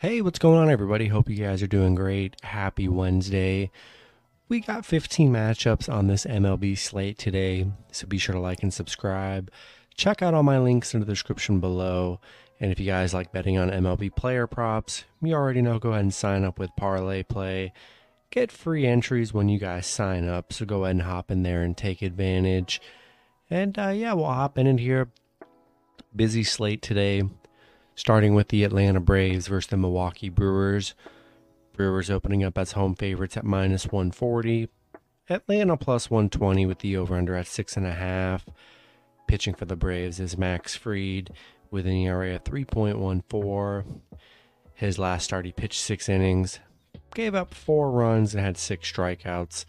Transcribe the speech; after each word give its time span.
Hey, 0.00 0.22
what's 0.22 0.38
going 0.38 0.56
on, 0.56 0.70
everybody? 0.70 1.08
Hope 1.08 1.28
you 1.28 1.36
guys 1.36 1.62
are 1.62 1.66
doing 1.66 1.94
great. 1.94 2.34
Happy 2.40 2.88
Wednesday. 2.88 3.70
We 4.48 4.60
got 4.60 4.86
15 4.86 5.30
matchups 5.30 5.92
on 5.92 6.06
this 6.06 6.24
MLB 6.24 6.78
slate 6.78 7.18
today, 7.18 7.70
so 7.92 8.06
be 8.06 8.16
sure 8.16 8.34
to 8.34 8.40
like 8.40 8.62
and 8.62 8.72
subscribe. 8.72 9.50
Check 9.94 10.22
out 10.22 10.32
all 10.32 10.42
my 10.42 10.58
links 10.58 10.94
in 10.94 11.00
the 11.00 11.06
description 11.06 11.60
below. 11.60 12.18
And 12.58 12.72
if 12.72 12.80
you 12.80 12.86
guys 12.86 13.12
like 13.12 13.30
betting 13.30 13.58
on 13.58 13.68
MLB 13.68 14.16
player 14.16 14.46
props, 14.46 15.04
you 15.20 15.34
already 15.34 15.60
know, 15.60 15.78
go 15.78 15.90
ahead 15.90 16.00
and 16.00 16.14
sign 16.14 16.44
up 16.44 16.58
with 16.58 16.70
Parlay 16.78 17.22
Play. 17.22 17.74
Get 18.30 18.50
free 18.50 18.86
entries 18.86 19.34
when 19.34 19.50
you 19.50 19.58
guys 19.58 19.86
sign 19.86 20.26
up, 20.26 20.50
so 20.50 20.64
go 20.64 20.84
ahead 20.84 20.96
and 20.96 21.02
hop 21.02 21.30
in 21.30 21.42
there 21.42 21.60
and 21.60 21.76
take 21.76 22.00
advantage. 22.00 22.80
And 23.50 23.78
uh, 23.78 23.88
yeah, 23.88 24.14
we'll 24.14 24.24
hop 24.24 24.56
in 24.56 24.78
here. 24.78 25.10
Busy 26.16 26.42
slate 26.42 26.80
today 26.80 27.24
starting 28.00 28.34
with 28.34 28.48
the 28.48 28.64
Atlanta 28.64 28.98
Braves 28.98 29.46
versus 29.46 29.68
the 29.68 29.76
Milwaukee 29.76 30.30
Brewers. 30.30 30.94
Brewers 31.74 32.08
opening 32.08 32.42
up 32.42 32.56
as 32.56 32.72
home 32.72 32.94
favorites 32.94 33.36
at 33.36 33.44
minus 33.44 33.84
140. 33.84 34.70
Atlanta 35.28 35.76
plus 35.76 36.08
120 36.08 36.64
with 36.64 36.78
the 36.78 36.96
over 36.96 37.14
under 37.14 37.34
at 37.34 37.44
6.5. 37.44 38.40
Pitching 39.28 39.52
for 39.52 39.66
the 39.66 39.76
Braves 39.76 40.18
is 40.18 40.38
Max 40.38 40.74
Fried 40.74 41.30
with 41.70 41.86
an 41.86 41.92
ERA 41.92 42.36
of 42.36 42.44
3.14. 42.44 44.00
His 44.72 44.98
last 44.98 45.24
start, 45.24 45.44
he 45.44 45.52
pitched 45.52 45.80
six 45.80 46.08
innings, 46.08 46.58
gave 47.14 47.34
up 47.34 47.52
four 47.52 47.90
runs, 47.90 48.34
and 48.34 48.42
had 48.42 48.56
six 48.56 48.90
strikeouts. 48.90 49.66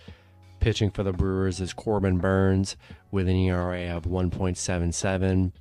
Pitching 0.62 0.90
for 0.90 1.04
the 1.04 1.12
Brewers 1.12 1.60
is 1.60 1.74
Corbin 1.74 2.20
Burnes 2.20 2.78
with 3.12 3.28
an 3.28 3.36
ERA 3.36 3.94
of 3.94 4.04
1.77. 4.04 5.52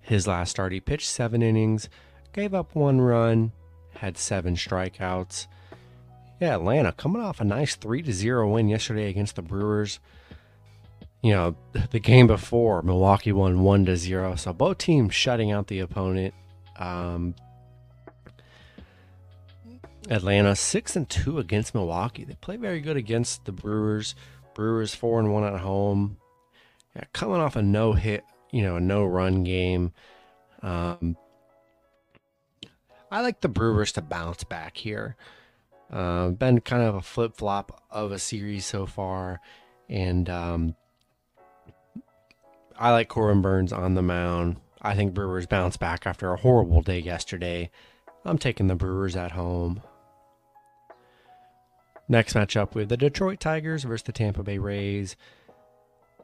His 0.00 0.26
last 0.26 0.50
start, 0.50 0.72
he 0.72 0.80
pitched 0.80 1.08
seven 1.08 1.42
innings, 1.42 1.88
gave 2.32 2.54
up 2.54 2.74
one 2.74 3.00
run, 3.00 3.52
had 3.94 4.16
seven 4.16 4.56
strikeouts. 4.56 5.46
Yeah, 6.40 6.54
Atlanta 6.54 6.92
coming 6.92 7.20
off 7.20 7.40
a 7.40 7.44
nice 7.44 7.76
3 7.76 8.02
to 8.02 8.12
0 8.12 8.48
win 8.48 8.68
yesterday 8.68 9.10
against 9.10 9.36
the 9.36 9.42
Brewers. 9.42 10.00
You 11.22 11.32
know, 11.32 11.56
the 11.90 12.00
game 12.00 12.26
before, 12.26 12.82
Milwaukee 12.82 13.32
won 13.32 13.62
1 13.62 13.84
to 13.86 13.96
0. 13.96 14.36
So 14.36 14.52
both 14.52 14.78
teams 14.78 15.14
shutting 15.14 15.52
out 15.52 15.66
the 15.66 15.80
opponent. 15.80 16.34
Um, 16.76 17.34
Atlanta 20.08 20.56
6 20.56 20.96
and 20.96 21.08
2 21.08 21.38
against 21.38 21.74
Milwaukee. 21.74 22.24
They 22.24 22.34
play 22.34 22.56
very 22.56 22.80
good 22.80 22.96
against 22.96 23.44
the 23.44 23.52
Brewers. 23.52 24.14
Brewers 24.54 24.94
4 24.94 25.20
and 25.20 25.32
1 25.32 25.44
at 25.44 25.60
home. 25.60 26.16
Yeah, 26.96 27.04
coming 27.12 27.36
off 27.36 27.54
a 27.54 27.62
no 27.62 27.92
hit 27.92 28.24
you 28.50 28.62
know, 28.62 28.76
a 28.76 28.80
no 28.80 29.04
run 29.04 29.44
game. 29.44 29.92
Um, 30.62 31.16
I 33.10 33.22
like 33.22 33.40
the 33.40 33.48
Brewers 33.48 33.92
to 33.92 34.02
bounce 34.02 34.44
back 34.44 34.76
here. 34.76 35.16
Uh, 35.92 36.28
been 36.28 36.60
kind 36.60 36.82
of 36.82 36.94
a 36.94 37.02
flip 37.02 37.36
flop 37.36 37.82
of 37.90 38.12
a 38.12 38.18
series 38.18 38.64
so 38.64 38.86
far, 38.86 39.40
and 39.88 40.30
um, 40.30 40.76
I 42.78 42.92
like 42.92 43.08
Corbin 43.08 43.42
Burnes 43.42 43.72
on 43.72 43.94
the 43.94 44.02
mound. 44.02 44.56
I 44.80 44.94
think 44.94 45.12
Brewers 45.12 45.46
bounce 45.46 45.76
back 45.76 46.06
after 46.06 46.32
a 46.32 46.38
horrible 46.38 46.82
day 46.82 47.00
yesterday. 47.00 47.70
I'm 48.24 48.38
taking 48.38 48.68
the 48.68 48.74
Brewers 48.74 49.16
at 49.16 49.32
home. 49.32 49.82
Next 52.08 52.34
matchup 52.34 52.74
with 52.74 52.88
the 52.88 52.96
Detroit 52.96 53.40
Tigers 53.40 53.84
versus 53.84 54.04
the 54.04 54.12
Tampa 54.12 54.42
Bay 54.42 54.58
Rays. 54.58 55.16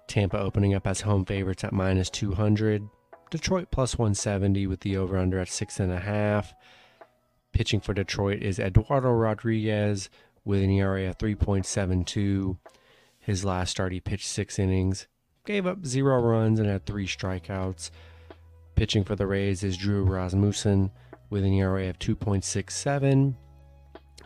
Tampa 0.06 0.38
opening 0.38 0.74
up 0.74 0.86
as 0.86 1.02
home 1.02 1.24
favorites 1.24 1.64
at 1.64 1.72
minus 1.72 2.10
200. 2.10 2.88
Detroit 3.30 3.70
plus 3.70 3.98
170 3.98 4.66
with 4.66 4.80
the 4.80 4.96
over 4.96 5.16
under 5.16 5.38
at 5.38 5.48
6.5. 5.48 6.52
Pitching 7.52 7.80
for 7.80 7.94
Detroit 7.94 8.42
is 8.42 8.58
Eduardo 8.58 9.10
Rodriguez 9.10 10.08
with 10.44 10.62
an 10.62 10.70
ERA 10.70 11.08
of 11.08 11.18
3.72. 11.18 12.58
His 13.18 13.44
last 13.44 13.70
start, 13.70 13.92
he 13.92 14.00
pitched 14.00 14.28
six 14.28 14.58
innings, 14.58 15.08
gave 15.44 15.66
up 15.66 15.84
zero 15.84 16.20
runs, 16.20 16.60
and 16.60 16.68
had 16.68 16.86
three 16.86 17.06
strikeouts. 17.06 17.90
Pitching 18.76 19.04
for 19.04 19.16
the 19.16 19.26
Rays 19.26 19.64
is 19.64 19.76
Drew 19.76 20.04
Rasmussen 20.04 20.92
with 21.28 21.44
an 21.44 21.52
ERA 21.54 21.88
of 21.88 21.98
2.67. 21.98 23.34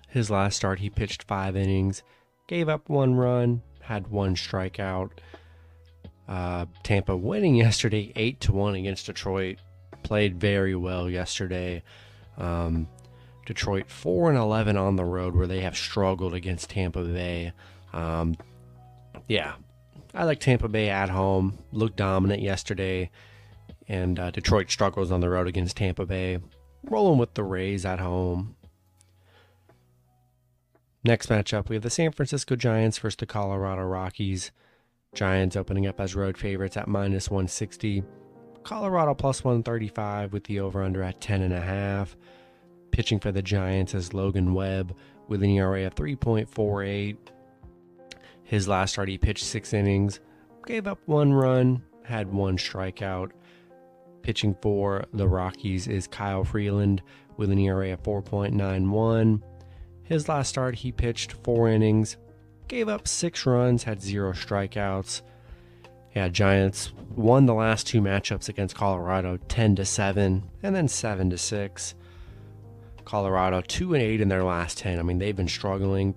His 0.08 0.30
last 0.30 0.56
start, 0.56 0.80
he 0.80 0.90
pitched 0.90 1.22
five 1.22 1.56
innings, 1.56 2.02
gave 2.48 2.68
up 2.68 2.88
one 2.88 3.14
run, 3.14 3.62
had 3.80 4.08
one 4.08 4.34
strikeout. 4.34 5.12
Uh, 6.30 6.66
Tampa 6.84 7.16
winning 7.16 7.54
yesterday, 7.56 8.12
eight 8.14 8.40
to 8.40 8.52
one 8.52 8.76
against 8.76 9.06
Detroit. 9.06 9.58
Played 10.04 10.40
very 10.40 10.74
well 10.74 11.10
yesterday. 11.10 11.82
Um, 12.38 12.88
Detroit 13.44 13.90
four 13.90 14.30
and 14.30 14.38
eleven 14.38 14.76
on 14.76 14.96
the 14.96 15.04
road, 15.04 15.34
where 15.34 15.48
they 15.48 15.60
have 15.60 15.76
struggled 15.76 16.32
against 16.32 16.70
Tampa 16.70 17.02
Bay. 17.02 17.52
Um, 17.92 18.36
yeah, 19.28 19.54
I 20.14 20.24
like 20.24 20.40
Tampa 20.40 20.68
Bay 20.68 20.88
at 20.88 21.10
home. 21.10 21.58
Looked 21.72 21.96
dominant 21.96 22.40
yesterday, 22.40 23.10
and 23.88 24.18
uh, 24.18 24.30
Detroit 24.30 24.70
struggles 24.70 25.10
on 25.10 25.20
the 25.20 25.28
road 25.28 25.48
against 25.48 25.76
Tampa 25.76 26.06
Bay. 26.06 26.38
Rolling 26.84 27.18
with 27.18 27.34
the 27.34 27.44
Rays 27.44 27.84
at 27.84 27.98
home. 27.98 28.56
Next 31.02 31.28
matchup, 31.28 31.68
we 31.68 31.76
have 31.76 31.82
the 31.82 31.90
San 31.90 32.12
Francisco 32.12 32.56
Giants 32.56 32.98
versus 32.98 33.16
the 33.16 33.26
Colorado 33.26 33.82
Rockies. 33.82 34.52
Giants 35.14 35.56
opening 35.56 35.86
up 35.86 36.00
as 36.00 36.14
road 36.14 36.38
favorites 36.38 36.76
at 36.76 36.86
minus 36.86 37.30
160. 37.30 38.04
Colorado 38.62 39.14
plus 39.14 39.42
135 39.42 40.32
with 40.32 40.44
the 40.44 40.60
over 40.60 40.82
under 40.82 41.02
at 41.02 41.20
10.5. 41.20 42.14
Pitching 42.92 43.18
for 43.18 43.32
the 43.32 43.42
Giants 43.42 43.94
is 43.94 44.14
Logan 44.14 44.54
Webb 44.54 44.96
with 45.28 45.42
an 45.42 45.50
ERA 45.50 45.86
of 45.86 45.94
3.48. 45.94 47.16
His 48.44 48.68
last 48.68 48.92
start, 48.92 49.08
he 49.08 49.18
pitched 49.18 49.44
six 49.44 49.72
innings, 49.72 50.20
gave 50.66 50.86
up 50.86 51.00
one 51.06 51.32
run, 51.32 51.82
had 52.04 52.32
one 52.32 52.56
strikeout. 52.56 53.30
Pitching 54.22 54.56
for 54.60 55.04
the 55.12 55.28
Rockies 55.28 55.88
is 55.88 56.06
Kyle 56.06 56.44
Freeland 56.44 57.02
with 57.36 57.50
an 57.50 57.58
ERA 57.58 57.92
of 57.92 58.02
4.91. 58.02 59.42
His 60.04 60.28
last 60.28 60.48
start, 60.48 60.74
he 60.76 60.92
pitched 60.92 61.32
four 61.44 61.68
innings, 61.68 62.16
gave 62.70 62.88
up 62.88 63.06
six 63.06 63.44
runs, 63.44 63.82
had 63.82 64.00
zero 64.00 64.32
strikeouts. 64.32 65.22
Yeah, 66.14 66.28
Giants 66.28 66.92
won 67.16 67.46
the 67.46 67.54
last 67.54 67.86
two 67.86 68.00
matchups 68.00 68.48
against 68.48 68.76
Colorado 68.76 69.38
10 69.48 69.76
to 69.76 69.84
7 69.84 70.42
and 70.62 70.74
then 70.74 70.88
7 70.88 71.30
to 71.30 71.36
6. 71.36 71.94
Colorado 73.04 73.60
2 73.60 73.94
and 73.94 74.02
8 74.02 74.20
in 74.20 74.28
their 74.28 74.44
last 74.44 74.78
10. 74.78 74.98
I 74.98 75.02
mean, 75.02 75.18
they've 75.18 75.36
been 75.36 75.48
struggling. 75.48 76.14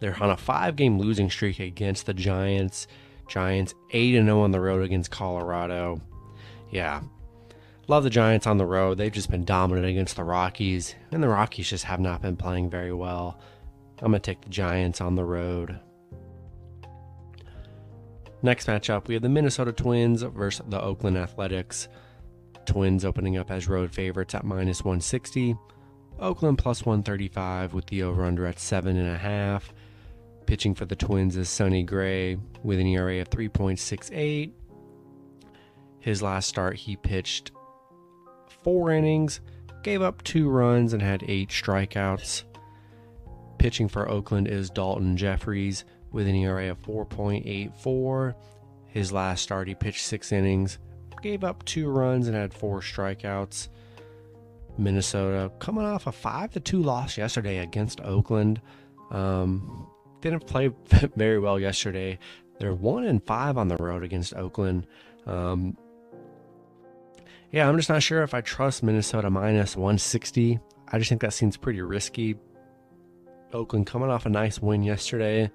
They're 0.00 0.20
on 0.20 0.30
a 0.30 0.36
5-game 0.36 0.98
losing 0.98 1.30
streak 1.30 1.60
against 1.60 2.06
the 2.06 2.14
Giants. 2.14 2.86
Giants 3.28 3.74
8 3.90 4.16
and 4.16 4.26
0 4.26 4.40
on 4.40 4.50
the 4.50 4.60
road 4.60 4.82
against 4.82 5.10
Colorado. 5.10 6.00
Yeah. 6.70 7.02
Love 7.86 8.04
the 8.04 8.10
Giants 8.10 8.46
on 8.46 8.56
the 8.56 8.66
road. 8.66 8.96
They've 8.96 9.12
just 9.12 9.30
been 9.30 9.44
dominant 9.44 9.86
against 9.86 10.16
the 10.16 10.24
Rockies, 10.24 10.94
and 11.10 11.22
the 11.22 11.28
Rockies 11.28 11.68
just 11.68 11.84
have 11.84 12.00
not 12.00 12.22
been 12.22 12.36
playing 12.36 12.70
very 12.70 12.92
well. 12.92 13.38
I'm 14.02 14.10
going 14.10 14.20
to 14.20 14.30
take 14.30 14.40
the 14.40 14.50
Giants 14.50 15.00
on 15.00 15.14
the 15.14 15.24
road. 15.24 15.78
Next 18.42 18.66
matchup, 18.66 19.06
we 19.06 19.14
have 19.14 19.22
the 19.22 19.28
Minnesota 19.28 19.72
Twins 19.72 20.22
versus 20.22 20.66
the 20.68 20.80
Oakland 20.80 21.16
Athletics. 21.16 21.86
Twins 22.66 23.04
opening 23.04 23.36
up 23.36 23.52
as 23.52 23.68
road 23.68 23.92
favorites 23.92 24.34
at 24.34 24.44
minus 24.44 24.84
160. 24.84 25.56
Oakland 26.18 26.58
plus 26.58 26.84
135 26.84 27.74
with 27.74 27.86
the 27.86 28.02
over 28.02 28.24
under 28.24 28.44
at 28.46 28.56
7.5. 28.56 29.62
Pitching 30.46 30.74
for 30.74 30.84
the 30.84 30.96
Twins 30.96 31.36
is 31.36 31.48
Sonny 31.48 31.84
Gray 31.84 32.36
with 32.64 32.80
an 32.80 32.86
ERA 32.88 33.20
of 33.20 33.30
3.68. 33.30 34.52
His 36.00 36.20
last 36.20 36.48
start, 36.48 36.74
he 36.76 36.96
pitched 36.96 37.52
four 38.64 38.90
innings, 38.90 39.40
gave 39.84 40.02
up 40.02 40.22
two 40.24 40.48
runs, 40.50 40.92
and 40.92 41.00
had 41.00 41.24
eight 41.28 41.50
strikeouts. 41.50 42.42
Pitching 43.62 43.86
for 43.86 44.08
Oakland 44.08 44.48
is 44.48 44.72
Daulton 44.72 45.14
Jefferies 45.14 45.84
with 46.10 46.26
an 46.26 46.34
ERA 46.34 46.72
of 46.72 46.82
4.84. 46.82 48.34
His 48.88 49.12
last 49.12 49.40
start, 49.40 49.68
he 49.68 49.76
pitched 49.76 50.04
six 50.04 50.32
innings, 50.32 50.80
gave 51.22 51.44
up 51.44 51.64
two 51.64 51.88
runs, 51.88 52.26
and 52.26 52.36
had 52.36 52.52
four 52.52 52.80
strikeouts. 52.80 53.68
Minnesota 54.76 55.52
coming 55.60 55.84
off 55.84 56.08
a 56.08 56.12
5 56.12 56.50
to 56.54 56.58
2 56.58 56.82
loss 56.82 57.16
yesterday 57.16 57.58
against 57.58 58.00
Oakland. 58.00 58.60
Um, 59.12 59.88
didn't 60.22 60.44
play 60.48 60.72
very 61.14 61.38
well 61.38 61.60
yesterday. 61.60 62.18
They're 62.58 62.74
1 62.74 63.04
and 63.04 63.24
5 63.24 63.58
on 63.58 63.68
the 63.68 63.76
road 63.76 64.02
against 64.02 64.34
Oakland. 64.34 64.88
Um, 65.24 65.76
yeah, 67.52 67.68
I'm 67.68 67.76
just 67.76 67.90
not 67.90 68.02
sure 68.02 68.24
if 68.24 68.34
I 68.34 68.40
trust 68.40 68.82
Minnesota 68.82 69.30
minus 69.30 69.76
160. 69.76 70.58
I 70.88 70.98
just 70.98 71.10
think 71.10 71.20
that 71.20 71.32
seems 71.32 71.56
pretty 71.56 71.80
risky. 71.80 72.34
Oakland 73.52 73.86
coming 73.86 74.10
off 74.10 74.26
a 74.26 74.30
nice 74.30 74.60
win 74.60 74.82
yesterday. 74.82 75.50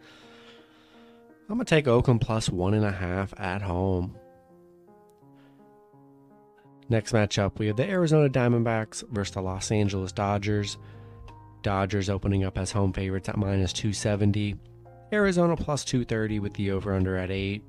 I'm 1.50 1.56
going 1.56 1.60
to 1.60 1.66
take 1.66 1.88
Oakland 1.88 2.22
plus 2.22 2.50
one 2.50 2.74
and 2.74 2.86
a 2.86 2.92
half 2.92 3.34
at 3.40 3.62
home. 3.62 4.18
Next 6.90 7.12
matchup, 7.12 7.60
we 7.60 7.68
have 7.68 7.76
the 7.76 7.90
Arizona 7.90 8.30
Diamondbacks 8.30 9.04
versus 9.10 9.34
the 9.34 9.42
Los 9.42 9.72
Angeles 9.72 10.12
Dodgers. 10.12 10.78
Dodgers 11.62 12.10
opening 12.10 12.44
up 12.44 12.58
as 12.58 12.72
home 12.72 12.94
favorites 12.94 13.28
at 13.28 13.38
minus 13.38 13.74
270. 13.74 14.56
Arizona 15.12 15.56
plus 15.56 15.84
230 15.84 16.40
with 16.40 16.54
the 16.54 16.72
over 16.72 16.94
under 16.94 17.18
at 17.18 17.32
8. 17.32 17.64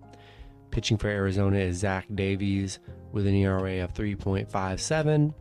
Pitching 0.71 0.99
for 0.99 1.09
Arizona 1.09 1.59
is 1.59 1.79
Zach 1.79 2.07
Davies 2.15 2.79
with 3.13 3.27
an 3.27 3.35
ERA 3.35 3.83
of 3.83 3.95
3.57. 3.95 5.35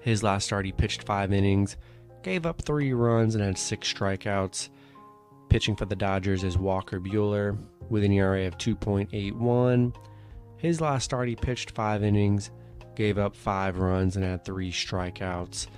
His 0.00 0.22
last 0.22 0.44
start, 0.44 0.66
he 0.66 0.72
pitched 0.72 1.04
five 1.04 1.32
innings, 1.32 1.76
gave 2.22 2.46
up 2.46 2.62
three 2.62 2.92
runs, 2.92 3.34
and 3.34 3.44
had 3.44 3.58
six 3.58 3.92
strikeouts. 3.92 4.68
Pitching 5.48 5.76
for 5.76 5.86
the 5.86 5.96
Dodgers 5.96 6.44
is 6.44 6.58
Walker 6.58 7.00
Buehler 7.00 7.58
with 7.88 8.04
an 8.04 8.12
ERA 8.12 8.46
of 8.46 8.58
2.81. 8.58 9.94
His 10.58 10.80
last 10.80 11.04
start, 11.04 11.28
he 11.28 11.36
pitched 11.36 11.70
five 11.70 12.02
innings, 12.02 12.50
gave 12.96 13.16
up 13.18 13.34
five 13.34 13.78
runs, 13.78 14.16
and 14.16 14.24
had 14.24 14.44
three 14.44 14.70
strikeouts. 14.70 15.68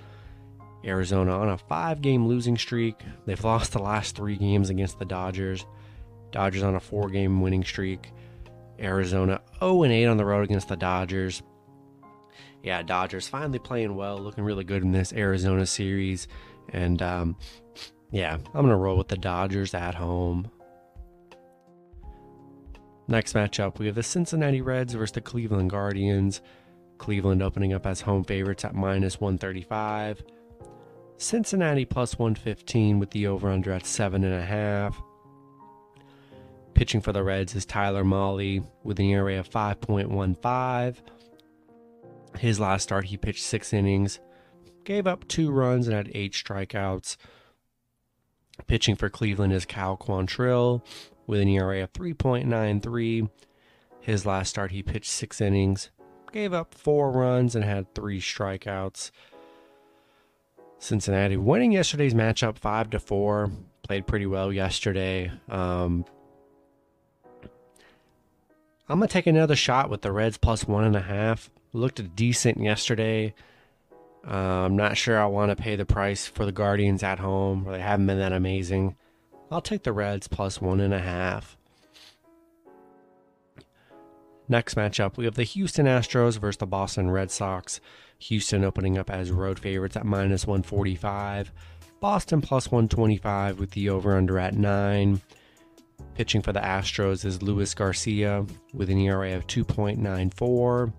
Arizona 0.84 1.38
on 1.38 1.50
a 1.50 1.58
five 1.58 2.00
game 2.00 2.26
losing 2.26 2.56
streak. 2.56 3.00
They've 3.26 3.44
lost 3.44 3.72
the 3.72 3.82
last 3.82 4.16
three 4.16 4.36
games 4.36 4.70
against 4.70 4.98
the 4.98 5.04
Dodgers. 5.04 5.66
Dodgers 6.32 6.62
on 6.62 6.74
a 6.74 6.80
four 6.80 7.08
game 7.08 7.40
winning 7.40 7.64
streak. 7.64 8.10
Arizona 8.78 9.42
0 9.58 9.84
8 9.84 10.06
on 10.06 10.16
the 10.16 10.24
road 10.24 10.44
against 10.44 10.68
the 10.68 10.76
Dodgers. 10.76 11.42
Yeah, 12.62 12.82
Dodgers 12.82 13.28
finally 13.28 13.58
playing 13.58 13.96
well, 13.96 14.18
looking 14.18 14.44
really 14.44 14.64
good 14.64 14.82
in 14.82 14.92
this 14.92 15.12
Arizona 15.12 15.66
series. 15.66 16.28
And 16.72 17.00
um, 17.00 17.36
yeah, 18.10 18.34
I'm 18.34 18.52
going 18.52 18.68
to 18.68 18.76
roll 18.76 18.98
with 18.98 19.08
the 19.08 19.16
Dodgers 19.16 19.74
at 19.74 19.94
home. 19.94 20.50
Next 23.08 23.34
matchup, 23.34 23.78
we 23.78 23.86
have 23.86 23.96
the 23.96 24.02
Cincinnati 24.02 24.60
Reds 24.60 24.94
versus 24.94 25.12
the 25.12 25.20
Cleveland 25.20 25.70
Guardians. 25.70 26.40
Cleveland 26.98 27.42
opening 27.42 27.72
up 27.72 27.86
as 27.86 28.02
home 28.02 28.24
favorites 28.24 28.64
at 28.64 28.74
minus 28.74 29.20
135. 29.20 30.22
Cincinnati 31.16 31.84
plus 31.84 32.18
115 32.18 32.98
with 32.98 33.10
the 33.10 33.26
over 33.26 33.50
under 33.50 33.72
at 33.72 33.82
7.5. 33.82 34.94
Pitching 36.74 37.00
for 37.00 37.12
the 37.12 37.22
Reds 37.22 37.54
is 37.54 37.66
Tyler 37.66 38.04
Mahle 38.04 38.64
with 38.84 38.98
an 39.00 39.06
ERA 39.06 39.38
of 39.38 39.50
5.15. 39.50 40.96
His 42.38 42.60
last 42.60 42.84
start, 42.84 43.06
he 43.06 43.16
pitched 43.16 43.42
six 43.42 43.72
innings, 43.72 44.20
gave 44.84 45.06
up 45.06 45.26
two 45.28 45.50
runs, 45.50 45.86
and 45.86 45.96
had 45.96 46.10
eight 46.14 46.32
strikeouts. 46.32 47.16
Pitching 48.66 48.96
for 48.96 49.08
Cleveland 49.08 49.52
is 49.52 49.64
Cal 49.64 49.96
Quantrill 49.96 50.82
with 51.26 51.40
an 51.40 51.48
ERA 51.48 51.82
of 51.82 51.92
3.93. 51.92 53.28
His 54.00 54.24
last 54.24 54.50
start, 54.50 54.72
he 54.72 54.82
pitched 54.82 55.10
six 55.10 55.40
innings, 55.40 55.90
gave 56.32 56.52
up 56.52 56.74
four 56.74 57.10
runs, 57.10 57.54
and 57.54 57.64
had 57.64 57.94
three 57.94 58.20
strikeouts. 58.20 59.10
Cincinnati 60.78 61.36
winning 61.36 61.72
yesterday's 61.72 62.14
matchup 62.14 62.56
five 62.56 62.90
to 62.90 62.98
four. 62.98 63.50
Played 63.82 64.06
pretty 64.06 64.26
well 64.26 64.50
yesterday. 64.50 65.30
Um, 65.48 66.06
I'm 68.88 68.98
gonna 68.98 69.06
take 69.06 69.26
another 69.26 69.56
shot 69.56 69.90
with 69.90 70.00
the 70.00 70.10
Reds 70.10 70.38
plus 70.38 70.66
one 70.66 70.84
and 70.84 70.96
a 70.96 71.02
half. 71.02 71.50
Looked 71.72 72.16
decent 72.16 72.58
yesterday. 72.60 73.34
Uh, 74.26 74.34
I'm 74.34 74.76
not 74.76 74.96
sure 74.96 75.18
I 75.18 75.26
want 75.26 75.50
to 75.50 75.56
pay 75.56 75.76
the 75.76 75.86
price 75.86 76.26
for 76.26 76.44
the 76.44 76.52
Guardians 76.52 77.02
at 77.02 77.18
home. 77.18 77.66
They 77.70 77.80
haven't 77.80 78.06
been 78.06 78.18
that 78.18 78.32
amazing. 78.32 78.96
I'll 79.50 79.60
take 79.60 79.84
the 79.84 79.92
Reds 79.92 80.28
plus 80.28 80.60
one 80.60 80.80
and 80.80 80.92
a 80.92 80.98
half. 80.98 81.56
Next 84.48 84.74
matchup, 84.74 85.16
we 85.16 85.26
have 85.26 85.36
the 85.36 85.44
Houston 85.44 85.86
Astros 85.86 86.38
versus 86.38 86.58
the 86.58 86.66
Boston 86.66 87.10
Red 87.10 87.30
Sox. 87.30 87.80
Houston 88.18 88.64
opening 88.64 88.98
up 88.98 89.08
as 89.08 89.30
road 89.30 89.60
favorites 89.60 89.96
at 89.96 90.04
minus 90.04 90.44
145. 90.44 91.52
Boston 92.00 92.40
plus 92.40 92.66
125 92.66 93.60
with 93.60 93.70
the 93.70 93.90
over 93.90 94.16
under 94.16 94.40
at 94.40 94.54
9. 94.54 95.20
Pitching 96.14 96.42
for 96.42 96.52
the 96.52 96.60
Astros 96.60 97.24
is 97.24 97.42
Luis 97.42 97.74
Garcia 97.74 98.44
with 98.74 98.90
an 98.90 98.98
ERA 98.98 99.36
of 99.36 99.46
2.94. 99.46 100.92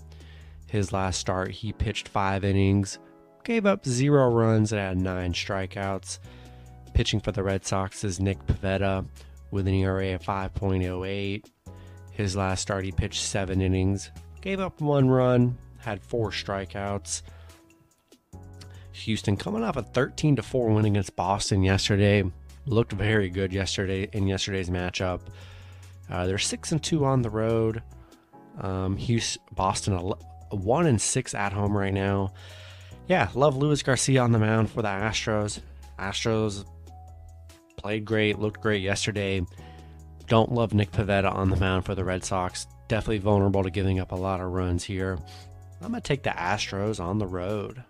His 0.71 0.93
last 0.93 1.19
start, 1.19 1.51
he 1.51 1.73
pitched 1.73 2.07
five 2.07 2.45
innings, 2.45 2.97
gave 3.43 3.65
up 3.65 3.85
zero 3.85 4.29
runs, 4.31 4.71
and 4.71 4.79
had 4.79 4.97
nine 4.97 5.33
strikeouts. 5.33 6.19
Pitching 6.93 7.19
for 7.19 7.33
the 7.33 7.43
Red 7.43 7.65
Sox 7.65 8.05
is 8.05 8.21
Nick 8.21 8.37
Pivetta 8.47 9.05
with 9.51 9.67
an 9.67 9.73
ERA 9.73 10.15
of 10.15 10.23
5.08. 10.23 11.45
His 12.13 12.37
last 12.37 12.61
start, 12.61 12.85
he 12.85 12.93
pitched 12.93 13.21
seven 13.21 13.59
innings, 13.59 14.11
gave 14.39 14.61
up 14.61 14.79
one 14.79 15.09
run, 15.09 15.57
had 15.79 16.01
four 16.01 16.31
strikeouts. 16.31 17.23
Houston 18.93 19.35
coming 19.35 19.65
off 19.65 19.75
a 19.75 19.83
13 19.83 20.37
to 20.37 20.41
4 20.41 20.69
win 20.69 20.85
against 20.85 21.17
Boston 21.17 21.63
yesterday. 21.63 22.23
Looked 22.65 22.93
very 22.93 23.29
good 23.29 23.51
yesterday 23.51 24.07
in 24.13 24.25
yesterday's 24.25 24.69
matchup. 24.69 25.19
Uh, 26.09 26.25
they're 26.27 26.37
six 26.37 26.71
and 26.71 26.81
two 26.81 27.03
on 27.03 27.23
the 27.23 27.29
road. 27.29 27.83
Um, 28.61 28.95
Houston, 28.95 29.43
Boston, 29.53 30.13
one 30.55 30.85
and 30.85 31.01
six 31.01 31.33
at 31.33 31.53
home 31.53 31.75
right 31.75 31.93
now. 31.93 32.33
Yeah, 33.07 33.29
love 33.33 33.57
Luis 33.57 33.83
Garcia 33.83 34.21
on 34.21 34.31
the 34.31 34.39
mound 34.39 34.69
for 34.69 34.81
the 34.81 34.87
Astros. 34.87 35.59
Astros 35.99 36.65
played 37.77 38.05
great, 38.05 38.39
looked 38.39 38.61
great 38.61 38.81
yesterday. 38.81 39.41
Don't 40.27 40.51
love 40.51 40.73
Nick 40.73 40.91
Pivetta 40.91 41.33
on 41.33 41.49
the 41.49 41.57
mound 41.57 41.85
for 41.85 41.95
the 41.95 42.05
Red 42.05 42.23
Sox. 42.23 42.67
Definitely 42.87 43.19
vulnerable 43.19 43.63
to 43.63 43.69
giving 43.69 43.99
up 43.99 44.11
a 44.11 44.15
lot 44.15 44.39
of 44.39 44.51
runs 44.51 44.83
here. 44.83 45.17
I'm 45.81 45.91
going 45.91 46.01
to 46.01 46.07
take 46.07 46.23
the 46.23 46.29
Astros 46.29 46.99
on 46.99 47.17
the 47.17 47.27
road. 47.27 47.83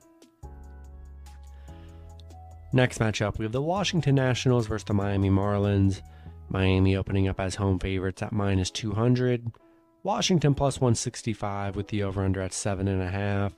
Next 2.74 3.00
matchup, 3.00 3.38
we 3.38 3.44
have 3.44 3.52
the 3.52 3.62
Washington 3.62 4.16
Nationals 4.16 4.66
versus 4.66 4.86
the 4.86 4.94
Miami 4.94 5.30
Marlins. 5.30 6.02
Miami 6.48 6.96
opening 6.96 7.28
up 7.28 7.40
as 7.40 7.56
home 7.56 7.80
favorites 7.80 8.22
at 8.22 8.32
minus 8.32 8.72
200. 8.72 9.52
Washington 10.04 10.56
plus 10.56 10.82
165 10.82 11.76
with 11.76 11.90
the 11.90 12.02
over 12.02 12.24
under 12.24 12.42
at 12.42 12.52
7.5. 12.52 13.52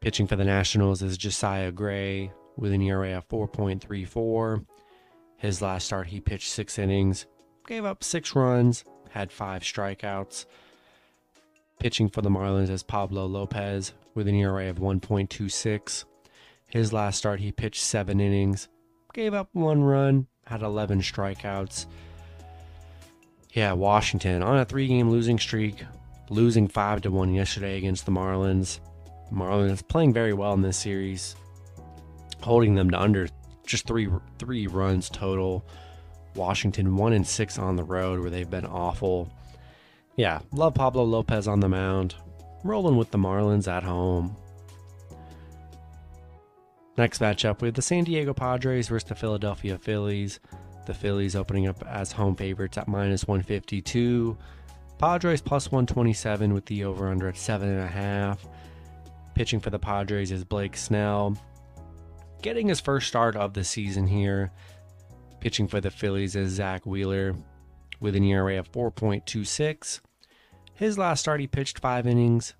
Pitching 0.00 0.26
for 0.28 0.36
the 0.36 0.44
Nationals 0.44 1.02
is 1.02 1.18
Josiah 1.18 1.72
Gray 1.72 2.32
with 2.56 2.72
an 2.72 2.80
ERA 2.80 3.16
of 3.16 3.28
4.34. 3.28 4.64
His 5.36 5.60
last 5.60 5.86
start, 5.86 6.06
he 6.08 6.20
pitched 6.20 6.50
six 6.50 6.78
innings, 6.78 7.26
gave 7.66 7.84
up 7.84 8.04
six 8.04 8.36
runs, 8.36 8.84
had 9.10 9.32
five 9.32 9.62
strikeouts. 9.62 10.46
Pitching 11.80 12.08
for 12.08 12.22
the 12.22 12.30
Marlins 12.30 12.70
is 12.70 12.82
Pablo 12.82 13.26
Lopez 13.26 13.94
with 14.14 14.28
an 14.28 14.34
ERA 14.36 14.70
of 14.70 14.78
1.26. 14.78 16.04
His 16.66 16.92
last 16.92 17.18
start, 17.18 17.40
he 17.40 17.50
pitched 17.50 17.82
seven 17.82 18.20
innings, 18.20 18.68
gave 19.12 19.34
up 19.34 19.48
one 19.52 19.82
run, 19.82 20.28
had 20.46 20.62
11 20.62 21.00
strikeouts. 21.00 21.86
Yeah, 23.52 23.72
Washington 23.72 24.42
on 24.42 24.58
a 24.58 24.64
three 24.64 24.86
game 24.86 25.10
losing 25.10 25.38
streak, 25.38 25.84
losing 26.28 26.68
5 26.68 27.02
to 27.02 27.10
1 27.10 27.34
yesterday 27.34 27.78
against 27.78 28.06
the 28.06 28.12
Marlins. 28.12 28.80
Marlins 29.32 29.86
playing 29.86 30.12
very 30.12 30.32
well 30.32 30.54
in 30.54 30.62
this 30.62 30.76
series, 30.76 31.36
holding 32.40 32.74
them 32.74 32.90
to 32.90 33.00
under 33.00 33.28
just 33.64 33.86
three 33.86 34.08
three 34.38 34.66
runs 34.66 35.08
total. 35.08 35.64
Washington 36.34 36.96
one 36.96 37.12
and 37.12 37.26
six 37.26 37.58
on 37.58 37.76
the 37.76 37.82
road 37.82 38.20
where 38.20 38.30
they've 38.30 38.50
been 38.50 38.66
awful. 38.66 39.30
Yeah, 40.16 40.40
love 40.52 40.74
Pablo 40.74 41.04
Lopez 41.04 41.48
on 41.48 41.60
the 41.60 41.68
mound. 41.68 42.14
Rolling 42.62 42.96
with 42.96 43.10
the 43.10 43.18
Marlins 43.18 43.68
at 43.68 43.82
home. 43.82 44.36
Next 46.96 47.20
matchup, 47.20 47.62
we 47.62 47.68
have 47.68 47.74
the 47.74 47.82
San 47.82 48.04
Diego 48.04 48.34
Padres 48.34 48.88
versus 48.88 49.08
the 49.08 49.14
Philadelphia 49.14 49.78
Phillies. 49.78 50.38
The 50.90 50.94
Phillies 50.94 51.36
opening 51.36 51.68
up 51.68 51.86
as 51.86 52.10
home 52.10 52.34
favorites 52.34 52.76
at 52.76 52.88
minus 52.88 53.28
152. 53.28 54.36
Padres 54.98 55.40
plus 55.40 55.70
127 55.70 56.52
with 56.52 56.66
the 56.66 56.82
over 56.82 57.06
under 57.06 57.28
at 57.28 57.36
7.5. 57.36 58.38
Pitching 59.36 59.60
for 59.60 59.70
the 59.70 59.78
Padres 59.78 60.32
is 60.32 60.42
Blake 60.42 60.76
Snell. 60.76 61.38
Getting 62.42 62.66
his 62.66 62.80
first 62.80 63.06
start 63.06 63.36
of 63.36 63.54
the 63.54 63.62
season 63.62 64.08
here. 64.08 64.50
Pitching 65.38 65.68
for 65.68 65.80
the 65.80 65.92
Phillies 65.92 66.34
is 66.34 66.54
Zack 66.54 66.84
Wheeler 66.84 67.36
with 68.00 68.16
an 68.16 68.24
ERA 68.24 68.58
of 68.58 68.72
4.26. 68.72 70.00
His 70.74 70.98
last 70.98 71.20
start, 71.20 71.38
he 71.38 71.46
pitched 71.46 71.78
five 71.78 72.04
innings, 72.04 72.54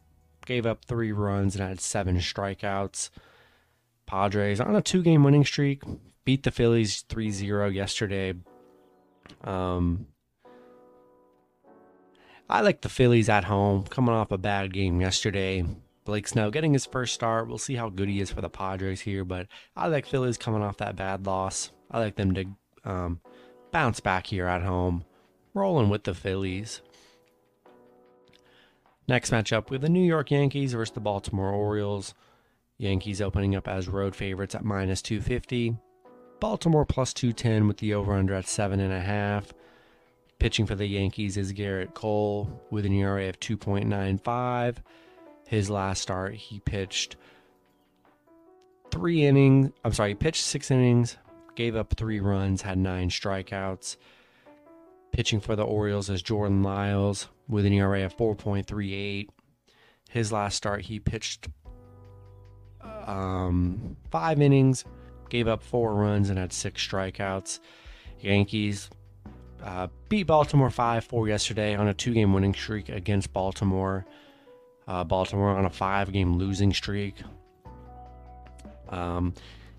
gave 0.47 0.67
up 0.67 0.85
three 0.85 1.11
runs, 1.11 1.57
and 1.57 1.69
had 1.69 1.81
seven 1.81 2.19
strikeouts. 2.19 3.11
Padres 4.11 4.61
on 4.61 4.75
a 4.75 4.83
two 4.83 5.03
game 5.05 5.23
winning 5.23 5.45
streak, 5.45 5.85
beat 6.25 6.43
the 6.43 6.51
Phillies 6.51 7.03
3 7.03 7.31
0 7.31 7.69
yesterday. 7.69 8.35
Um, 9.45 10.09
I 12.49 12.63
like 12.63 12.81
the 12.81 12.89
Phillies 12.89 13.29
at 13.29 13.45
home, 13.45 13.85
coming 13.85 14.13
off 14.13 14.33
a 14.33 14.39
bad 14.39 14.73
game 14.73 15.01
yesterday. 15.01 15.65
Blake 16.05 16.27
Snow 16.27 16.51
getting 16.51 16.73
his 16.73 16.87
first 16.87 17.15
start. 17.15 17.47
We'll 17.47 17.59
see 17.59 17.77
how 17.77 17.89
good 17.89 18.09
he 18.09 18.21
is 18.21 18.33
for 18.33 18.41
the 18.41 18.51
Padres 18.51 19.03
here, 19.03 19.25
but 19.25 19.47
I 19.77 19.87
like 19.87 20.07
Phillies 20.07 20.37
coming 20.37 20.63
off 20.63 20.79
that 20.79 20.97
bad 20.97 21.25
loss. 21.25 21.71
I 21.89 22.01
like 22.01 22.17
them 22.17 22.35
to 22.35 22.45
um, 22.85 23.21
bounce 23.71 24.01
back 24.01 24.27
here 24.27 24.49
at 24.49 24.63
home, 24.63 25.05
rolling 25.55 25.89
with 25.89 26.03
the 26.03 26.15
Phillies. 26.15 26.83
Next 29.07 29.31
matchup, 29.31 29.71
with 29.71 29.83
the 29.83 29.89
New 29.89 30.03
York 30.03 30.33
Yankees 30.33 30.73
versus 30.73 30.95
the 30.95 31.01
Baltimore 31.01 31.53
Orioles. 31.53 32.13
Yankees 32.81 33.21
opening 33.21 33.55
up 33.55 33.69
as 33.69 33.89
road 33.89 34.17
favorites 34.17 34.55
at 34.55 34.65
minus 34.65 35.03
250. 35.03 35.77
Baltimore 36.41 36.87
plus 36.87 37.13
210 37.13 37.69
with 37.69 37.77
the 37.77 37.93
over 37.93 38.15
under 38.15 38.35
at 38.35 38.47
7.5. 38.47 39.51
Pitching 40.39 40.65
for 40.65 40.75
the 40.75 40.87
Yankees 40.87 41.37
is 41.37 41.53
Gerrit 41.53 41.93
Cole 41.93 42.63
with 42.71 42.87
an 42.87 42.93
ERA 42.95 43.29
of 43.29 43.39
2.95. 43.39 44.77
His 45.47 45.69
last 45.69 46.01
start, 46.01 46.35
he 46.35 46.61
pitched 46.61 47.17
three 48.91 49.27
innings. 49.27 49.73
I'm 49.85 49.93
sorry, 49.93 50.11
he 50.11 50.15
pitched 50.15 50.43
six 50.43 50.71
innings, 50.71 51.19
gave 51.57 51.77
up 51.77 51.93
three 51.99 52.21
runs, 52.21 52.63
had 52.63 52.79
nine 52.79 53.11
strikeouts. 53.11 53.99
Pitching 55.13 55.41
for 55.41 55.55
the 55.55 55.65
Orioles 55.65 56.09
is 56.09 56.23
Jordan 56.23 56.63
Lyles 56.63 57.29
with 57.47 57.67
an 57.67 57.75
ERA 57.75 58.07
of 58.07 58.17
4.38. 58.17 59.29
His 60.09 60.33
last 60.33 60.57
start, 60.57 60.83
he 60.83 60.99
pitched 60.99 61.49
um, 63.07 63.97
five 64.11 64.41
innings, 64.41 64.85
gave 65.29 65.49
up 65.49 65.63
four 65.63 65.95
runs, 65.95 66.31
and 66.31 66.39
had 66.39 66.53
six 66.53 66.87
strikeouts. 66.87 67.61
Yankees 68.21 68.91
uh, 69.63 69.89
beat 70.09 70.25
Baltimore 70.25 70.71
5 70.71 71.05
4 71.05 71.29
yesterday 71.29 71.75
on 71.75 71.89
a 71.89 71.95
two 71.95 72.13
game 72.13 72.33
winning 72.33 72.55
streak 72.55 72.89
against 72.89 73.33
Baltimore. 73.33 74.07
Uh, 74.87 75.05
Baltimore 75.05 75.51
on 75.51 75.65
a 75.65 75.71
five 75.71 76.13
game 76.13 76.37
losing 76.37 76.73
streak. 76.73 77.17
Um, 78.89 79.35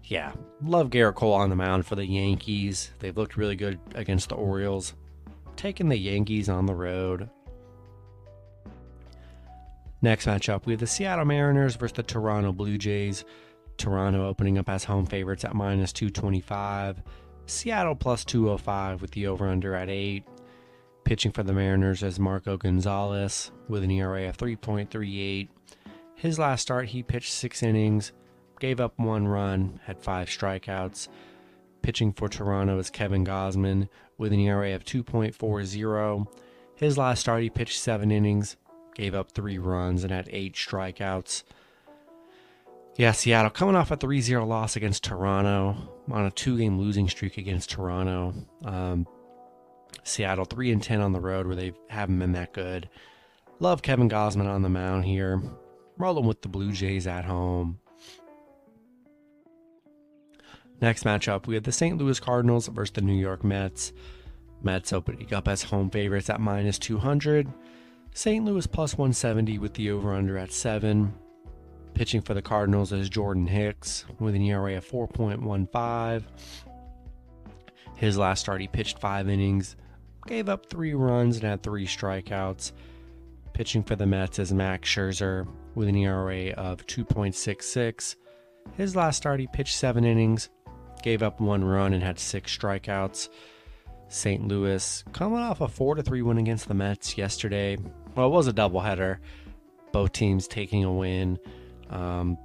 yeah, 0.06 0.32
love 0.64 0.90
Gerrit 0.90 1.16
Cole 1.16 1.34
on 1.34 1.50
the 1.50 1.56
mound 1.56 1.86
for 1.86 1.96
the 1.96 2.06
Yankees. 2.06 2.92
They've 3.00 3.16
looked 3.16 3.38
really 3.38 3.56
good 3.56 3.80
against 3.96 4.30
the 4.30 4.36
Orioles. 4.36 4.94
Taking 5.56 5.90
the 5.90 5.98
Yankees 5.98 6.50
on 6.50 6.66
the 6.66 6.74
road. 6.74 7.30
Next 10.04 10.26
matchup, 10.26 10.66
we 10.66 10.74
have 10.74 10.80
the 10.80 10.88
Seattle 10.88 11.26
Mariners 11.26 11.76
versus 11.76 11.96
the 11.96 12.04
Toronto 12.04 12.52
Blue 12.52 12.78
Jays. 12.78 13.24
Toronto 13.78 14.28
opening 14.28 14.58
up 14.58 14.68
as 14.68 14.84
home 14.84 15.06
favorites 15.06 15.46
at 15.46 15.54
minus 15.54 15.94
225. 15.94 17.04
Seattle 17.46 17.96
plus 17.96 18.26
205 18.26 19.02
with 19.02 19.12
the 19.12 19.28
over 19.28 19.48
under 19.48 19.76
at 19.76 19.90
8. 19.90 20.24
Pitching 21.04 21.32
for 21.32 21.44
the 21.44 21.54
Mariners 21.54 22.02
is 22.02 22.20
Marco 22.20 22.58
Gonzalez 22.58 23.52
with 23.68 23.84
an 23.84 23.92
ERA 23.92 24.28
of 24.30 24.38
3.38. 24.38 25.50
His 26.16 26.40
last 26.40 26.62
start, 26.62 26.90
he 26.90 27.04
pitched 27.04 27.32
six 27.32 27.62
innings, 27.62 28.12
gave 28.60 28.80
up 28.80 28.98
one 28.98 29.28
run, 29.28 29.80
had 29.86 30.02
five 30.02 30.30
strikeouts. 30.30 31.10
Pitching 31.82 32.14
for 32.14 32.30
Toronto 32.30 32.78
is 32.80 32.90
Kevin 32.90 33.26
Gausman 33.26 33.88
with 34.18 34.32
an 34.32 34.40
ERA 34.40 34.74
of 34.74 34.84
2.40. 34.84 36.28
His 36.76 36.98
last 36.98 37.20
start, 37.20 37.44
he 37.44 37.50
pitched 37.50 37.80
seven 37.80 38.12
innings, 38.12 38.58
gave 38.96 39.16
up 39.16 39.32
three 39.32 39.58
runs, 39.58 40.04
and 40.04 40.12
had 40.12 40.30
eight 40.32 40.56
strikeouts. 40.56 41.44
Yeah, 42.98 43.14
Seattle 43.14 43.50
coming 43.50 43.76
off 43.76 43.92
a 43.92 43.98
3 43.98 44.22
0 44.22 44.46
loss 44.46 44.76
against 44.76 45.04
Toronto 45.04 45.76
on 46.12 46.26
a 46.26 46.32
two 46.32 46.58
game 46.58 46.78
losing 46.78 47.08
streak 47.08 47.38
against 47.38 47.70
Toronto. 47.70 48.34
Um, 48.66 49.08
Seattle 50.04 50.46
3 50.46 50.72
and 50.72 50.84
10 50.84 51.00
on 51.02 51.14
the 51.14 51.20
road 51.20 51.48
where 51.48 51.56
they 51.56 51.74
haven't 51.90 52.20
been 52.20 52.34
that 52.34 52.54
good. 52.54 52.90
Love 53.60 53.82
Kevin 53.82 54.10
Gausman 54.10 54.48
on 54.48 54.62
the 54.62 54.70
mound 54.70 55.06
here. 55.06 55.42
Rolling 55.98 56.26
with 56.26 56.42
the 56.42 56.48
Blue 56.48 56.72
Jays 56.72 57.08
at 57.08 57.26
home. 57.26 57.80
Next 60.82 61.04
matchup, 61.04 61.46
we 61.46 61.54
have 61.54 61.64
the 61.64 61.72
St. 61.72 61.98
Louis 61.98 62.20
Cardinals 62.20 62.68
versus 62.68 62.94
the 62.94 63.02
New 63.02 63.14
York 63.14 63.44
Mets. 63.44 63.94
Mets 64.64 64.92
opening 64.92 65.32
up 65.34 65.48
as 65.48 65.64
home 65.64 65.92
favorites 65.92 66.30
at 66.30 66.42
minus 66.42 66.80
200. 66.80 67.48
St. 68.14 68.44
Louis 68.44 68.68
plus 68.68 68.94
170 68.98 69.58
with 69.58 69.74
the 69.74 69.90
over 69.92 70.14
under 70.14 70.38
at 70.38 70.52
7. 70.52 71.14
Pitching 71.94 72.22
for 72.22 72.34
the 72.34 72.42
Cardinals 72.42 72.92
is 72.92 73.10
Jordan 73.10 73.48
Hicks 73.48 74.06
with 74.20 74.36
an 74.36 74.42
ERA 74.42 74.78
of 74.78 74.86
4.15. 74.86 76.24
His 77.96 78.18
last 78.18 78.42
start, 78.42 78.62
he 78.62 78.68
pitched 78.68 79.00
five 79.00 79.30
innings, 79.30 79.76
gave 80.28 80.50
up 80.50 80.70
three 80.70 80.94
runs, 80.94 81.38
and 81.38 81.46
had 81.46 81.64
three 81.64 81.86
strikeouts. 81.86 82.72
Pitching 83.54 83.84
for 83.84 83.96
the 83.96 84.06
Mets 84.06 84.40
is 84.40 84.52
Max 84.52 84.90
Scherzer 84.90 85.48
with 85.76 85.88
an 85.88 85.96
ERA 85.96 86.50
of 86.52 86.86
2.66. 86.88 88.16
His 88.76 88.96
last 88.96 89.18
start, 89.18 89.40
he 89.40 89.48
pitched 89.48 89.76
seven 89.76 90.04
innings, 90.04 90.50
gave 91.02 91.24
up 91.24 91.40
one 91.40 91.64
run, 91.64 91.94
and 91.94 92.04
had 92.04 92.20
six 92.20 92.58
strikeouts. 92.58 93.30
St. 94.08 94.46
Louis 94.46 95.04
coming 95.14 95.40
off 95.40 95.62
a 95.62 95.68
4 95.68 96.02
3 96.02 96.22
win 96.22 96.38
against 96.38 96.68
the 96.68 96.74
Mets 96.74 97.18
yesterday. 97.18 97.78
Well, 98.16 98.28
it 98.28 98.32
was 98.32 98.48
a 98.48 98.54
doubleheader. 98.54 99.18
Both 99.92 100.14
teams 100.14 100.48
taking 100.48 100.84
a 100.84 100.92
win. 100.92 101.40
Um, 101.90 102.38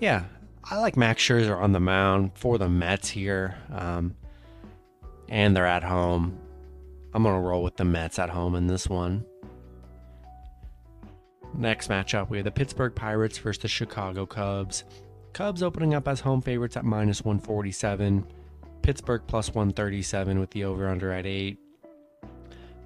yeah, 0.00 0.24
I 0.64 0.78
like 0.78 0.96
Max 0.96 1.22
Scherzer 1.22 1.56
on 1.56 1.72
the 1.72 1.80
mound 1.80 2.32
for 2.34 2.58
the 2.58 2.68
Mets 2.68 3.08
here. 3.08 3.56
Um, 3.72 4.14
and 5.28 5.56
they're 5.56 5.66
at 5.66 5.82
home. 5.82 6.38
I'm 7.14 7.24
to 7.24 7.30
roll 7.30 7.62
with 7.62 7.76
the 7.76 7.84
Mets 7.84 8.18
at 8.18 8.30
home 8.30 8.54
in 8.54 8.66
this 8.66 8.88
one. 8.88 9.24
Next 11.54 11.88
matchup, 11.88 12.28
we 12.28 12.38
have 12.38 12.44
the 12.44 12.50
Pittsburgh 12.50 12.94
Pirates 12.94 13.38
versus 13.38 13.62
the 13.62 13.68
Chicago 13.68 14.26
Cubs. 14.26 14.84
Cubs 15.32 15.62
opening 15.62 15.94
up 15.94 16.06
as 16.06 16.20
home 16.20 16.42
favorites 16.42 16.76
at 16.76 16.84
minus 16.84 17.24
147. 17.24 18.24
Pittsburgh 18.82 19.22
plus 19.26 19.48
137 19.48 20.38
with 20.38 20.50
the 20.50 20.64
over 20.64 20.88
under 20.88 21.12
at 21.12 21.26
8. 21.26 21.58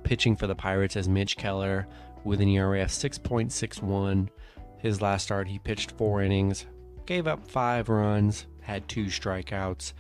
Pitching 0.04 0.36
for 0.36 0.46
the 0.46 0.54
Pirates 0.54 0.96
as 0.96 1.08
Mitch 1.08 1.36
Keller 1.36 1.86
with 2.24 2.40
an 2.40 2.48
ERA 2.48 2.82
of 2.82 2.88
6.61. 2.88 4.28
His 4.78 5.00
last 5.00 5.24
start, 5.24 5.48
he 5.48 5.58
pitched 5.58 5.92
four 5.92 6.22
innings, 6.22 6.66
gave 7.06 7.26
up 7.26 7.46
five 7.46 7.88
runs, 7.88 8.46
had 8.60 8.88
two 8.88 9.06
strikeouts. 9.06 9.92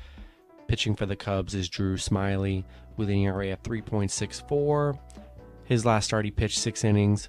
Pitching 0.66 0.96
for 0.96 1.06
the 1.06 1.16
Cubs 1.16 1.54
is 1.54 1.68
Drew 1.68 1.96
Smyly 1.96 2.64
with 2.96 3.08
an 3.08 3.16
ERA 3.16 3.52
of 3.52 3.62
3.64. 3.62 4.98
His 5.64 5.86
last 5.86 6.06
start, 6.06 6.24
he 6.24 6.30
pitched 6.30 6.58
six 6.58 6.84
innings, 6.84 7.28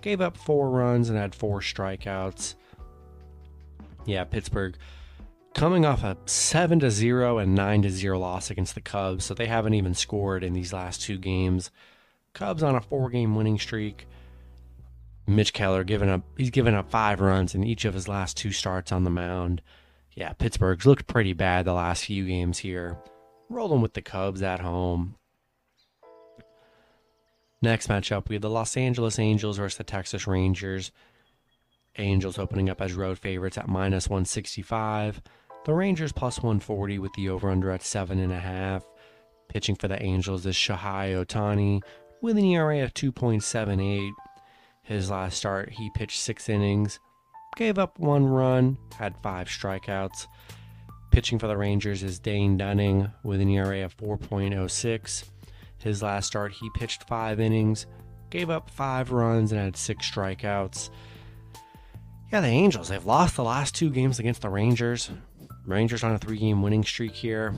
gave 0.00 0.20
up 0.20 0.36
four 0.36 0.70
runs, 0.70 1.08
and 1.08 1.18
had 1.18 1.34
four 1.34 1.60
strikeouts. 1.60 2.54
Yeah, 4.06 4.24
Pittsburgh 4.24 4.76
coming 5.54 5.86
off 5.86 6.02
a 6.02 6.16
7 6.26 6.80
to 6.80 6.90
0 6.90 7.38
and 7.38 7.54
9 7.54 7.82
to 7.82 7.90
0 7.90 8.18
loss 8.18 8.50
against 8.50 8.74
the 8.74 8.80
Cubs, 8.80 9.24
so 9.24 9.34
they 9.34 9.46
haven't 9.46 9.74
even 9.74 9.94
scored 9.94 10.44
in 10.44 10.52
these 10.52 10.72
last 10.72 11.00
two 11.02 11.16
games. 11.16 11.70
Cubs 12.34 12.62
on 12.62 12.74
a 12.74 12.80
four 12.80 13.08
game 13.10 13.34
winning 13.36 13.58
streak. 13.58 14.06
Mitch 15.26 15.52
Keller 15.52 15.84
giving 15.84 16.10
up 16.10 16.22
he's 16.36 16.50
given 16.50 16.74
up 16.74 16.90
five 16.90 17.20
runs 17.20 17.54
in 17.54 17.64
each 17.64 17.84
of 17.84 17.94
his 17.94 18.08
last 18.08 18.36
two 18.36 18.52
starts 18.52 18.92
on 18.92 19.04
the 19.04 19.10
mound. 19.10 19.62
Yeah, 20.12 20.32
Pittsburgh's 20.34 20.84
looked 20.84 21.06
pretty 21.06 21.32
bad 21.32 21.64
the 21.64 21.72
last 21.72 22.04
few 22.04 22.26
games 22.26 22.58
here. 22.58 22.98
Rolling 23.48 23.80
with 23.80 23.94
the 23.94 24.02
Cubs 24.02 24.42
at 24.42 24.60
home. 24.60 25.16
Next 27.62 27.88
matchup, 27.88 28.28
we 28.28 28.34
have 28.34 28.42
the 28.42 28.50
Los 28.50 28.76
Angeles 28.76 29.18
Angels 29.18 29.56
versus 29.56 29.78
the 29.78 29.84
Texas 29.84 30.26
Rangers. 30.26 30.92
Angels 31.96 32.38
opening 32.38 32.68
up 32.68 32.82
as 32.82 32.92
road 32.92 33.18
favorites 33.18 33.56
at 33.56 33.68
minus 33.68 34.08
165. 34.08 35.22
The 35.64 35.72
Rangers 35.72 36.12
plus 36.12 36.38
140 36.38 36.98
with 36.98 37.12
the 37.14 37.30
over 37.30 37.50
under 37.50 37.70
at 37.70 37.80
7.5. 37.80 38.82
Pitching 39.48 39.76
for 39.76 39.88
the 39.88 40.02
Angels 40.02 40.44
is 40.44 40.54
Shohei 40.54 41.24
Ohtani 41.24 41.82
with 42.24 42.38
an 42.38 42.44
ERA 42.46 42.82
of 42.82 42.94
2.78. 42.94 44.10
His 44.82 45.10
last 45.10 45.36
start, 45.36 45.68
he 45.68 45.90
pitched 45.90 46.18
six 46.18 46.48
innings, 46.48 46.98
gave 47.54 47.78
up 47.78 47.98
one 47.98 48.24
run, 48.24 48.78
had 48.96 49.14
five 49.22 49.46
strikeouts. 49.46 50.26
Pitching 51.10 51.38
for 51.38 51.48
the 51.48 51.56
Rangers 51.58 52.02
is 52.02 52.18
Dane 52.18 52.56
Dunning 52.56 53.10
with 53.24 53.42
an 53.42 53.50
ERA 53.50 53.84
of 53.84 53.94
4.06. 53.98 55.24
His 55.76 56.02
last 56.02 56.26
start, 56.28 56.52
he 56.52 56.70
pitched 56.74 57.06
five 57.06 57.40
innings, 57.40 57.84
gave 58.30 58.48
up 58.48 58.70
five 58.70 59.12
runs, 59.12 59.52
and 59.52 59.60
had 59.60 59.76
six 59.76 60.10
strikeouts. 60.10 60.88
Yeah, 62.32 62.40
the 62.40 62.46
Angels, 62.46 62.88
they've 62.88 63.04
lost 63.04 63.36
the 63.36 63.44
last 63.44 63.74
two 63.74 63.90
games 63.90 64.18
against 64.18 64.40
the 64.40 64.48
Rangers. 64.48 65.10
Rangers 65.66 66.02
on 66.02 66.12
a 66.12 66.18
three 66.18 66.38
game 66.38 66.62
winning 66.62 66.84
streak 66.84 67.12
here. 67.12 67.54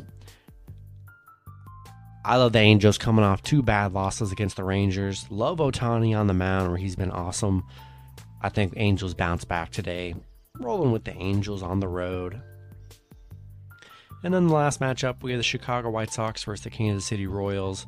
I 2.26 2.38
love 2.38 2.52
the 2.52 2.59
Angels 2.59 2.99
coming 2.99 3.25
off 3.25 3.40
two 3.40 3.62
bad 3.62 3.92
losses 3.92 4.33
against 4.33 4.56
the 4.56 4.64
Rangers. 4.64 5.30
Love 5.30 5.59
Ohtani 5.59 6.18
on 6.18 6.26
the 6.26 6.35
mound 6.35 6.68
where 6.68 6.76
he's 6.76 6.97
been 6.97 7.12
awesome. 7.12 7.62
I 8.42 8.49
think 8.49 8.73
Angels 8.75 9.14
bounce 9.14 9.45
back 9.45 9.71
today. 9.71 10.16
Rolling 10.59 10.90
with 10.90 11.04
the 11.04 11.16
Angels 11.16 11.62
on 11.62 11.78
the 11.78 11.87
road. 11.87 12.42
And 14.25 14.35
then 14.35 14.49
the 14.49 14.54
last 14.54 14.80
matchup, 14.80 15.23
we 15.23 15.30
have 15.30 15.38
the 15.38 15.45
Chicago 15.45 15.88
White 15.88 16.12
Sox 16.12 16.42
versus 16.42 16.64
the 16.64 16.71
Kansas 16.71 17.06
City 17.06 17.28
Royals. 17.28 17.87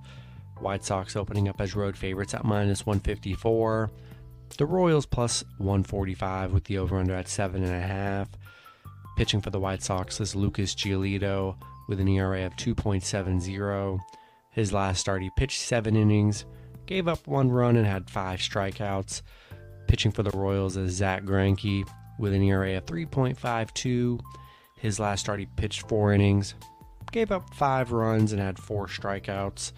White 0.60 0.84
Sox 0.84 1.16
opening 1.16 1.48
up 1.48 1.60
as 1.60 1.74
road 1.74 1.96
favorites 1.96 2.32
at 2.32 2.44
minus 2.44 2.86
154. 2.86 3.90
The 4.56 4.66
Royals 4.66 5.04
plus 5.04 5.42
145 5.56 6.52
with 6.52 6.62
the 6.62 6.78
over 6.78 6.96
under 6.96 7.16
at 7.16 7.26
7.5. 7.26 8.28
Pitching 9.16 9.40
for 9.40 9.50
the 9.50 9.58
White 9.58 9.82
Sox 9.82 10.20
is 10.20 10.36
Lucas 10.36 10.76
Giolito 10.76 11.56
with 11.88 11.98
an 11.98 12.06
ERA 12.06 12.46
of 12.46 12.54
2.70. 12.54 13.98
His 14.58 14.72
last 14.72 14.98
start, 14.98 15.22
he 15.22 15.30
pitched 15.36 15.60
seven 15.60 15.94
innings, 15.94 16.44
gave 16.86 17.06
up 17.06 17.28
one 17.28 17.48
run 17.48 17.76
and 17.76 17.86
had 17.86 18.10
five 18.10 18.40
strikeouts. 18.40 19.22
Pitching 19.86 20.10
for 20.10 20.24
the 20.24 20.36
Royals 20.36 20.76
is 20.76 20.94
Zack 20.94 21.22
Greinke 21.22 21.88
with 22.18 22.32
an 22.32 22.42
ERA 22.42 22.76
of 22.76 22.84
3.52. 22.86 24.18
His 24.80 24.98
last 24.98 25.20
start, 25.20 25.38
he 25.38 25.46
pitched 25.46 25.88
four 25.88 26.12
innings, 26.12 26.56
gave 27.12 27.30
up 27.30 27.54
five 27.54 27.92
runs, 27.92 28.32
and 28.32 28.42
had 28.42 28.58
four 28.58 28.88
strikeouts. 28.88 29.70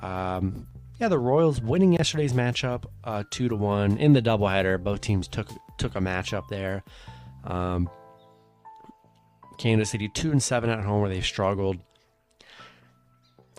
Um, 0.00 0.68
yeah, 1.00 1.08
the 1.08 1.18
Royals 1.18 1.60
winning 1.60 1.94
yesterday's 1.94 2.34
matchup, 2.34 2.84
uh, 3.02 3.24
two 3.32 3.48
to 3.48 3.56
one 3.56 3.96
in 3.96 4.12
the 4.12 4.22
doubleheader. 4.22 4.80
Both 4.80 5.00
teams 5.00 5.26
took 5.26 5.48
took 5.76 5.96
a 5.96 6.00
matchup 6.00 6.46
there. 6.46 6.84
Um, 7.42 7.90
Kansas 9.58 9.90
City 9.90 10.08
two 10.14 10.30
and 10.30 10.40
seven 10.40 10.70
at 10.70 10.84
home 10.84 11.00
where 11.00 11.10
they 11.10 11.20
struggled. 11.20 11.78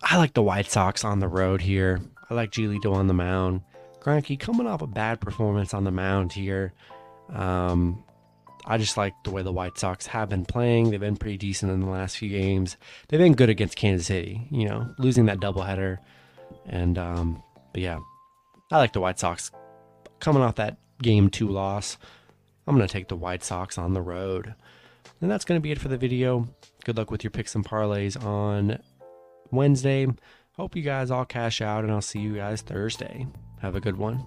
I 0.03 0.18
like 0.18 0.34
the 0.34 0.44
White 0.44 0.72
Sox 0.72 1.03
on 1.03 1.20
the 1.20 1.27
road 1.27 1.62
here. 1.62 2.00
I 2.29 2.34
like 2.34 2.51
Giolito 2.51 2.94
on 2.94 3.08
the 3.08 3.13
mound. 3.13 3.62
Greinke 4.01 4.39
coming 4.39 4.68
off 4.68 4.82
a 4.82 4.88
bad 4.88 5.20
performance 5.20 5.74
on 5.74 5.84
the 5.84 5.91
mound 5.91 6.32
here. 6.32 6.74
Um, 7.34 8.03
I 8.65 8.77
just 8.77 8.98
like 8.98 9.13
the 9.24 9.32
way 9.32 9.41
the 9.41 9.51
White 9.51 9.77
Sox 9.77 10.06
have 10.08 10.29
been 10.29 10.46
playing. 10.46 10.89
They've 10.91 11.00
been 11.00 11.18
pretty 11.18 11.38
decent 11.38 11.72
in 11.72 11.79
the 11.79 11.89
last 11.89 12.18
few 12.18 12.29
games. 12.29 12.77
They've 13.08 13.20
been 13.20 13.34
good 13.34 13.50
against 13.50 13.75
Kansas 13.75 14.08
City, 14.08 14.48
you 14.51 14.68
know, 14.68 14.94
losing 14.98 15.25
that 15.25 15.39
doubleheader. 15.39 15.98
And, 16.65 16.98
um, 16.98 17.44
but 17.74 17.82
yeah, 17.82 18.00
I 18.72 18.77
like 18.77 18.94
the 18.94 19.01
White 19.01 19.20
Sox 19.20 19.51
coming 20.20 20.44
off 20.44 20.56
that 20.56 20.77
game 21.01 21.29
two 21.29 21.50
loss. 21.50 21.98
I'm 22.68 22.75
going 22.75 22.88
to 22.88 22.91
take 22.91 23.08
the 23.08 23.15
White 23.15 23.44
Sox 23.44 23.77
on 23.77 23.94
the 23.94 24.01
road. 24.01 24.53
And 25.22 25.29
that's 25.29 25.46
going 25.46 25.60
to 25.60 25.63
be 25.63 25.72
it 25.72 25.79
for 25.79 25.88
the 25.88 25.98
video. 25.98 26.48
Good 26.86 26.98
luck 26.98 27.12
with 27.12 27.24
your 27.24 27.32
picks 27.32 27.56
and 27.56 27.65
parlays 27.65 28.22
on 28.24 28.79
Wednesday. 29.51 30.08
Hope 30.53 30.75
you 30.75 30.82
guys 30.82 31.12
all 31.12 31.25
cash 31.25 31.62
out, 31.62 31.84
and 31.84 31.91
I'll 31.91 32.01
see 32.01 32.20
you 32.20 32.36
guys 32.36 32.62
Thursday. 32.62 33.27
Have 33.62 33.75
a 33.75 33.79
good 33.79 33.98
one. 33.98 34.25